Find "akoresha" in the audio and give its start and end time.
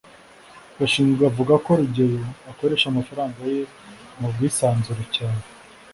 2.51-2.85